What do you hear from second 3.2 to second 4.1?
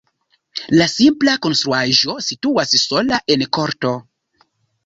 en korto.